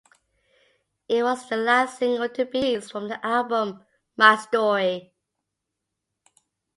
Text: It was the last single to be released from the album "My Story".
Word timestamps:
It 1.07 1.21
was 1.21 1.47
the 1.47 1.57
last 1.57 1.99
single 1.99 2.27
to 2.29 2.45
be 2.45 2.59
released 2.59 2.91
from 2.91 3.07
the 3.07 3.23
album 3.23 3.85
"My 4.17 4.35
Story". 4.35 5.13